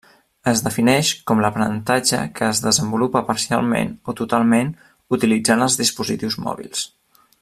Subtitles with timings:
[0.51, 4.73] Es defineix com l’aprenentatge que es desenvolupa parcialment o totalment
[5.19, 6.83] utilitzant els dispositius mòbils.